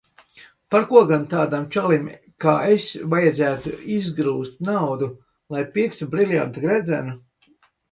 Par 0.75 0.85
ko 0.91 1.01
gan 1.09 1.27
tādam 1.33 1.67
čalim 1.75 2.07
kā 2.45 2.55
es 2.77 2.87
vajadzētu 3.13 3.75
izgrūst 3.99 4.59
naudu, 4.71 5.13
lai 5.59 5.65
pirktu 5.79 6.11
briljanta 6.17 6.67
gredzenu? 6.67 7.17